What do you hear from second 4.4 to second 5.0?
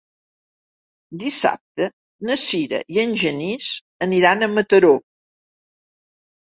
a Mataró.